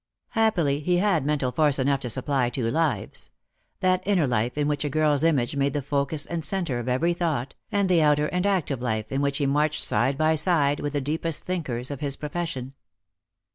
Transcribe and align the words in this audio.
Happily 0.29 0.79
he 0.79 0.97
had 0.97 1.27
mental 1.27 1.51
force 1.51 1.77
enough 1.77 1.99
to 1.99 2.09
supply 2.09 2.49
two 2.49 2.71
lives— 2.71 3.29
that 3.81 4.01
inner 4.03 4.25
life 4.25 4.57
in 4.57 4.67
which 4.67 4.83
a 4.83 4.89
girl's 4.89 5.23
image 5.23 5.55
made 5.55 5.73
the 5.73 5.81
focus 5.83 6.25
and 6.25 6.43
centre 6.43 6.79
of 6.79 6.89
every 6.89 7.13
thought, 7.13 7.53
and 7.71 7.87
the 7.87 8.01
outer 8.01 8.25
and 8.25 8.47
active 8.47 8.81
life 8.81 9.11
in 9.11 9.21
which 9.21 9.37
he 9.37 9.45
marched 9.45 9.83
side 9.83 10.17
by 10.17 10.33
side 10.33 10.79
with 10.79 10.93
the 10.93 11.01
deepest 11.01 11.43
thinkers 11.43 11.91
of 11.91 11.99
his 11.99 12.15
profession. 12.15 12.73